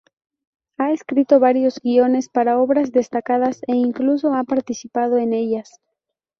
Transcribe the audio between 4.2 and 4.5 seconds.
ha